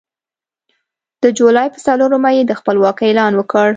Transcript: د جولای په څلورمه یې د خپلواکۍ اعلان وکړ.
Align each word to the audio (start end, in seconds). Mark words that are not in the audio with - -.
د 1.23 1.25
جولای 1.37 1.67
په 1.73 1.79
څلورمه 1.85 2.29
یې 2.37 2.43
د 2.45 2.51
خپلواکۍ 2.59 3.05
اعلان 3.09 3.33
وکړ. 3.37 3.67